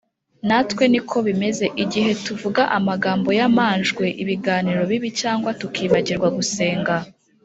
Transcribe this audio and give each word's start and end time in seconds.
Natwe 0.47 0.83
niko 0.91 1.17
bimeze; 1.27 1.65
igihe 1.83 2.11
tuvuga 2.25 2.61
amagambo 2.77 3.29
y’amanjwe, 3.39 4.05
ibiganiro 4.23 4.81
bibi, 4.89 5.09
cyangwa 5.21 5.49
tukibagirwa 5.59 6.29
gusenga 6.39 6.93